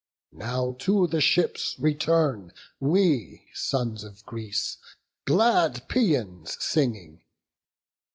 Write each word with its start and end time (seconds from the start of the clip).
Now 0.33 0.71
to 0.79 1.05
the 1.05 1.21
ships 1.21 1.75
return 1.77 2.53
we, 2.79 3.45
sons 3.53 4.03
of 4.03 4.25
Greece, 4.25 4.77
Glad 5.25 5.87
paeans 5.87 6.59
singing! 6.59 7.21